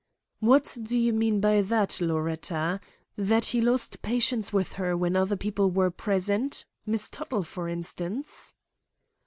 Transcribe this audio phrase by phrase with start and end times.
[0.39, 2.79] "What do you mean by that, Loretta;
[3.17, 8.55] that he lost patience with her when other people were present—Miss Tuttle, for instance?"